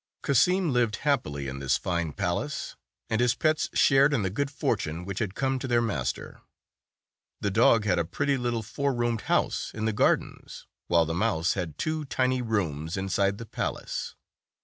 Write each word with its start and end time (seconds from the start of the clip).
Cassim 0.23 0.73
lived 0.73 0.95
happily 1.05 1.47
in 1.47 1.61
his 1.61 1.77
fine 1.77 2.11
palace, 2.13 2.75
and 3.07 3.21
his 3.21 3.35
pets 3.35 3.69
shared 3.75 4.15
in 4.15 4.23
the 4.23 4.31
good 4.31 4.49
fortune 4.49 5.05
which 5.05 5.19
had 5.19 5.35
come 5.35 5.59
to 5.59 5.67
their 5.67 5.79
master. 5.79 6.41
The 7.39 7.51
dog 7.51 7.85
had 7.85 7.99
a 7.99 8.03
pretty 8.03 8.35
little 8.35 8.63
four 8.63 8.95
roomed 8.95 9.21
heuse 9.27 9.69
in 9.75 9.85
the 9.85 9.93
gardens, 9.93 10.65
while 10.87 11.05
the 11.05 11.13
mouse 11.13 11.53
had 11.53 11.77
two 11.77 12.03
tiny 12.05 12.41
rooms 12.41 12.97
inside 12.97 13.37
the 13.37 13.45
palace. 13.45 14.15